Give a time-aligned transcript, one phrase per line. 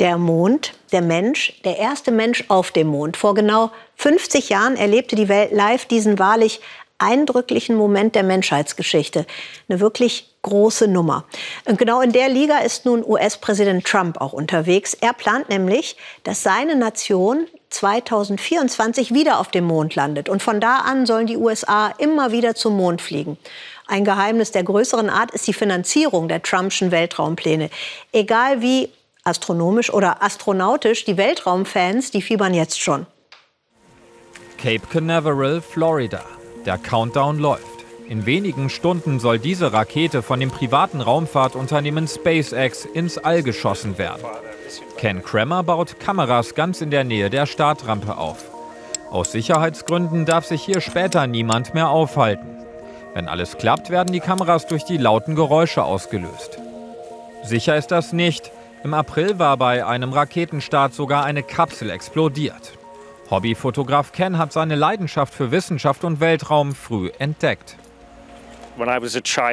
[0.00, 3.18] Der Mond, der Mensch, der erste Mensch auf dem Mond.
[3.18, 6.60] Vor genau 50 Jahren erlebte die Welt live diesen wahrlich
[6.96, 9.26] eindrücklichen Moment der Menschheitsgeschichte.
[9.68, 11.24] Eine wirklich große Nummer.
[11.66, 14.94] Und genau in der Liga ist nun US-Präsident Trump auch unterwegs.
[14.94, 20.30] Er plant nämlich, dass seine Nation 2024 wieder auf dem Mond landet.
[20.30, 23.36] Und von da an sollen die USA immer wieder zum Mond fliegen.
[23.86, 27.68] Ein Geheimnis der größeren Art ist die Finanzierung der Trumpschen Weltraumpläne.
[28.12, 28.88] Egal wie
[29.24, 33.06] astronomisch oder astronautisch, die Weltraumfans, die fiebern jetzt schon.
[34.58, 36.20] Cape Canaveral, Florida.
[36.66, 37.64] Der Countdown läuft.
[38.08, 44.24] In wenigen Stunden soll diese Rakete von dem privaten Raumfahrtunternehmen SpaceX ins All geschossen werden.
[44.96, 48.44] Ken Kramer baut Kameras ganz in der Nähe der Startrampe auf.
[49.10, 52.58] Aus Sicherheitsgründen darf sich hier später niemand mehr aufhalten.
[53.14, 56.58] Wenn alles klappt, werden die Kameras durch die lauten Geräusche ausgelöst.
[57.42, 58.52] Sicher ist das nicht.
[58.82, 62.72] Im April war bei einem Raketenstart sogar eine Kapsel explodiert.
[63.30, 67.76] Hobbyfotograf Ken hat seine Leidenschaft für Wissenschaft und Weltraum früh entdeckt.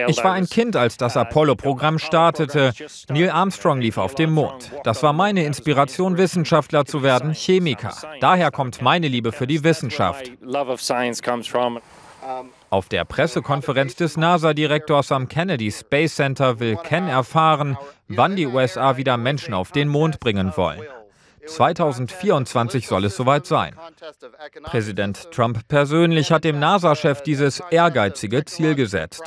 [0.08, 2.72] Ich war ein Kind, als das Apollo-Programm startete.
[3.10, 4.72] Neil Armstrong lief auf dem Mond.
[4.84, 7.94] Das war meine Inspiration, Wissenschaftler zu werden, Chemiker.
[8.22, 10.32] Daher kommt meine Liebe für die Wissenschaft.
[12.70, 17.78] Auf der Pressekonferenz des NASA-Direktors am Kennedy Space Center will Ken erfahren,
[18.10, 20.82] wann die USA wieder Menschen auf den Mond bringen wollen.
[21.46, 23.74] 2024 soll es soweit sein.
[24.64, 29.24] Präsident Trump persönlich hat dem NASA-Chef dieses ehrgeizige Ziel gesetzt.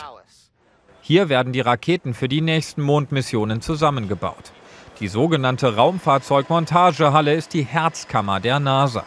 [1.00, 4.52] Hier werden die Raketen für die nächsten Mondmissionen zusammengebaut.
[5.00, 9.04] Die sogenannte Raumfahrzeugmontagehalle ist die Herzkammer der NASA.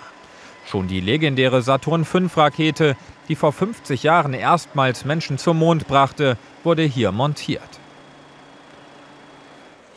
[0.65, 2.95] Schon die legendäre Saturn V-Rakete,
[3.29, 7.61] die vor 50 Jahren erstmals Menschen zum Mond brachte, wurde hier montiert.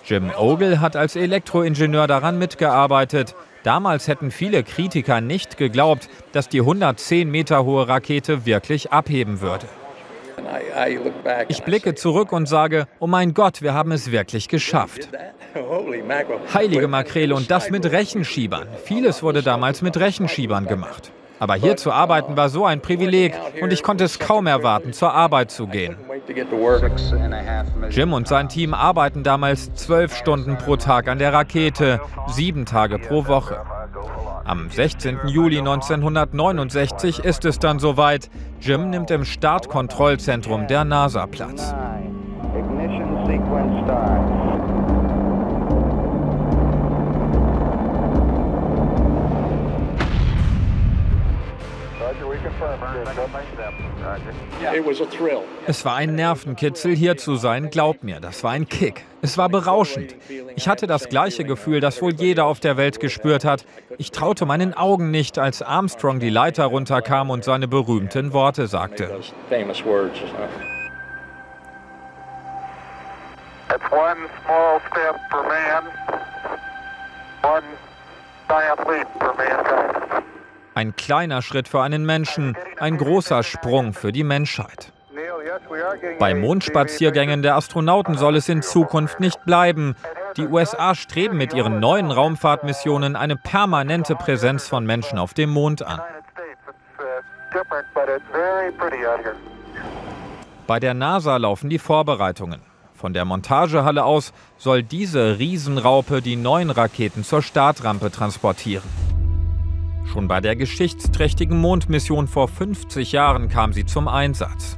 [0.05, 3.35] Jim Ogle hat als Elektroingenieur daran mitgearbeitet.
[3.65, 9.67] Damals hätten viele Kritiker nicht geglaubt, dass die 110 Meter hohe Rakete wirklich abheben würde.
[11.49, 15.09] Ich blicke zurück und sage, oh mein Gott, wir haben es wirklich geschafft.
[16.55, 18.69] Heilige Makrele und das mit Rechenschiebern.
[18.85, 21.11] Vieles wurde damals mit Rechenschiebern gemacht.
[21.39, 25.13] Aber hier zu arbeiten war so ein Privileg und ich konnte es kaum erwarten, zur
[25.13, 25.97] Arbeit zu gehen.
[27.91, 32.99] Jim und sein Team arbeiten damals zwölf Stunden pro Tag an der Rakete, sieben Tage
[32.99, 33.61] pro Woche.
[34.45, 35.19] Am 16.
[35.27, 38.31] Juli 1969 ist es dann soweit.
[38.61, 41.75] Jim nimmt im Startkontrollzentrum der NASA Platz.
[55.67, 59.05] Es war ein Nervenkitzel, hier zu sein, glaub mir, das war ein Kick.
[59.23, 60.15] Es war berauschend.
[60.55, 63.65] Ich hatte das gleiche Gefühl, das wohl jeder auf der Welt gespürt hat.
[63.99, 69.11] Ich traute meinen Augen nicht, als Armstrong die Leiter runterkam und seine berühmten Worte sagte.
[73.69, 75.85] It's one small step for man,
[77.43, 77.65] one
[78.49, 79.96] giant leap for mankind.
[80.77, 84.93] Ein kleiner Schritt für einen Menschen, ein großer Sprung für die Menschheit.
[86.19, 89.97] Bei Mondspaziergängen der Astronauten soll es in Zukunft nicht bleiben.
[90.37, 95.83] Die USA streben mit ihren neuen Raumfahrtmissionen eine permanente Präsenz von Menschen auf dem Mond
[95.83, 96.03] an.
[100.67, 102.61] Bei der NASA laufen die Vorbereitungen.
[102.93, 108.85] Von der Montagehalle aus soll diese Riesenraupe die neuen Raketen zur Startrampe transportieren.
[110.13, 114.77] Schon bei der geschichtsträchtigen Mondmission vor 50 Jahren kam sie zum Einsatz.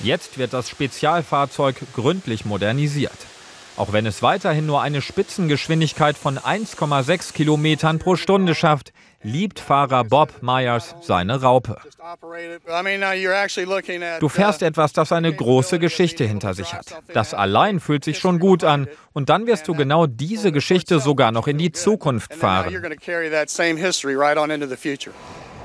[0.00, 3.18] Jetzt wird das Spezialfahrzeug gründlich modernisiert.
[3.76, 8.92] Auch wenn es weiterhin nur eine Spitzengeschwindigkeit von 1,6 Kilometern pro Stunde schafft,
[9.22, 11.76] liebt Fahrer Bob Myers seine Raupe.
[14.20, 16.86] Du fährst etwas, das eine große Geschichte hinter sich hat.
[17.12, 21.32] Das allein fühlt sich schon gut an und dann wirst du genau diese Geschichte sogar
[21.32, 22.74] noch in die Zukunft fahren.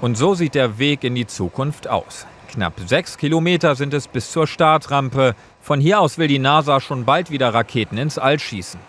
[0.02, 2.26] Und so sieht der Weg in die Zukunft aus.
[2.52, 5.36] Knapp sechs Kilometer sind es bis zur Startrampe.
[5.62, 8.80] Von hier aus will die NASA schon bald wieder Raketen ins All schießen.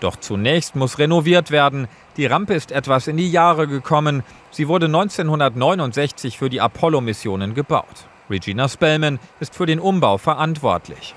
[0.00, 1.88] Doch zunächst muss renoviert werden.
[2.16, 4.22] Die Rampe ist etwas in die Jahre gekommen.
[4.50, 8.06] Sie wurde 1969 für die Apollo-Missionen gebaut.
[8.30, 11.14] Regina Spellman ist für den Umbau verantwortlich.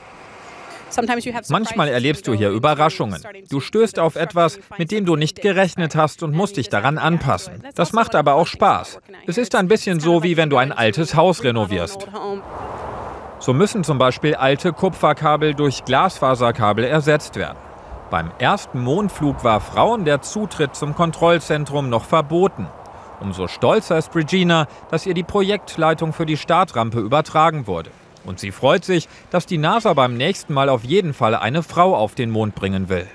[1.50, 3.22] Manchmal erlebst du hier Überraschungen.
[3.50, 7.64] Du stößt auf etwas, mit dem du nicht gerechnet hast und musst dich daran anpassen.
[7.76, 9.00] Das macht aber auch Spaß.
[9.28, 12.08] Es ist ein bisschen so, wie wenn du ein altes Haus renovierst.
[13.40, 17.69] So müssen zum Beispiel alte Kupferkabel durch Glasfaserkabel ersetzt werden.
[18.10, 22.68] Beim ersten Mondflug war Frauen der Zutritt zum Kontrollzentrum noch verboten.
[23.20, 27.92] Umso stolzer ist Regina, dass ihr die Projektleitung für die Startrampe übertragen wurde.
[28.26, 31.96] Und sie freut sich, dass die NASA beim nächsten Mal auf jeden Fall eine Frau
[31.96, 33.08] auf den Mond bringen will.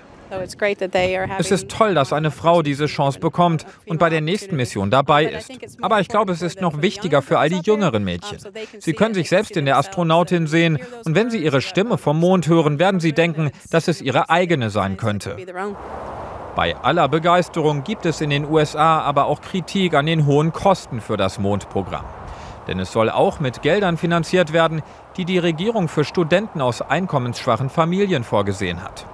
[1.38, 5.26] Es ist toll, dass eine Frau diese Chance bekommt und bei der nächsten Mission dabei
[5.26, 5.52] ist.
[5.82, 8.38] Aber ich glaube, es ist noch wichtiger für all die jüngeren Mädchen.
[8.78, 12.48] Sie können sich selbst in der Astronautin sehen und wenn sie ihre Stimme vom Mond
[12.48, 15.36] hören, werden sie denken, dass es ihre eigene sein könnte.
[16.54, 21.00] Bei aller Begeisterung gibt es in den USA aber auch Kritik an den hohen Kosten
[21.00, 22.04] für das Mondprogramm.
[22.68, 24.82] Denn es soll auch mit Geldern finanziert werden,
[25.16, 29.04] die die Regierung für Studenten aus einkommensschwachen Familien vorgesehen hat.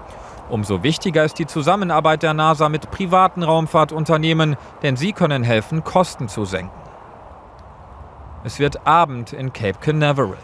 [0.51, 6.29] Umso wichtiger ist die Zusammenarbeit der NASA mit privaten Raumfahrtunternehmen, denn sie können helfen, Kosten
[6.29, 6.81] zu senken.
[8.43, 10.37] Es wird Abend in Cape Canaveral.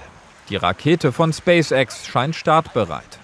[0.48, 3.18] Die Rakete von SpaceX scheint startbereit.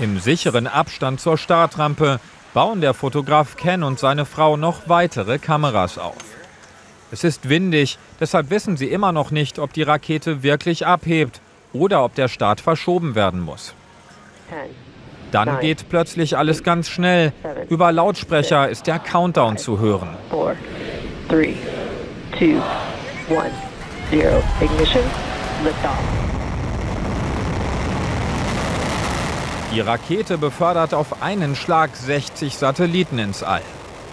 [0.00, 2.18] Im sicheren Abstand zur Startrampe
[2.52, 6.16] bauen der Fotograf Ken und seine Frau noch weitere Kameras auf.
[7.12, 11.40] Es ist windig, deshalb wissen sie immer noch nicht, ob die Rakete wirklich abhebt
[11.72, 13.74] oder ob der Start verschoben werden muss.
[15.32, 17.32] Dann geht plötzlich alles ganz schnell.
[17.68, 20.10] Über Lautsprecher ist der Countdown zu hören.
[29.74, 33.62] Die Rakete befördert auf einen Schlag 60 Satelliten ins All.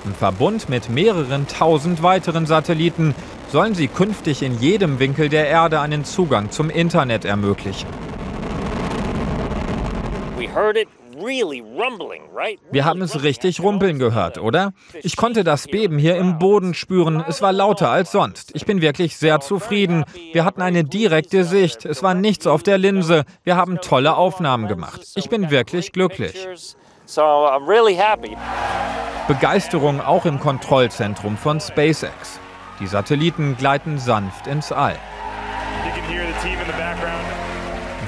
[0.05, 3.13] Im Verbund mit mehreren tausend weiteren Satelliten
[3.51, 7.89] sollen sie künftig in jedem Winkel der Erde einen Zugang zum Internet ermöglichen.
[12.71, 14.73] Wir haben es richtig rumpeln gehört, oder?
[15.01, 17.23] Ich konnte das Beben hier im Boden spüren.
[17.27, 18.51] Es war lauter als sonst.
[18.55, 20.05] Ich bin wirklich sehr zufrieden.
[20.33, 21.85] Wir hatten eine direkte Sicht.
[21.85, 23.25] Es war nichts auf der Linse.
[23.43, 25.01] Wir haben tolle Aufnahmen gemacht.
[25.15, 26.47] Ich bin wirklich glücklich.
[29.27, 32.39] Begeisterung auch im Kontrollzentrum von SpaceX.
[32.79, 34.95] Die Satelliten gleiten sanft ins All.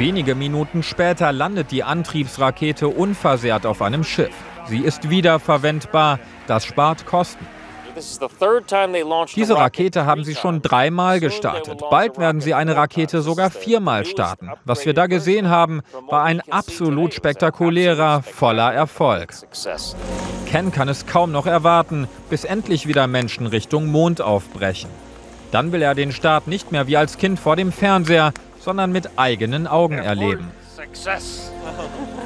[0.01, 4.33] Wenige Minuten später landet die Antriebsrakete unversehrt auf einem Schiff.
[4.65, 6.17] Sie ist wiederverwendbar,
[6.47, 7.45] das spart Kosten.
[9.35, 11.83] Diese Rakete haben sie schon dreimal gestartet.
[11.91, 14.49] Bald werden sie eine Rakete sogar viermal starten.
[14.65, 19.35] Was wir da gesehen haben, war ein absolut spektakulärer, voller Erfolg.
[20.47, 24.89] Ken kann es kaum noch erwarten, bis endlich wieder Menschen Richtung Mond aufbrechen.
[25.51, 29.17] Dann will er den Start nicht mehr wie als Kind vor dem Fernseher, sondern mit
[29.17, 30.51] eigenen Augen erleben.